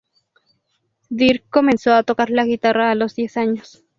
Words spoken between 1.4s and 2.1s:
comenzó a